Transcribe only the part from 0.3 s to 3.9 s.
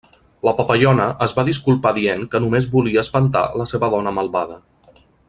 La papallona es va disculpar dient que només volia espantar la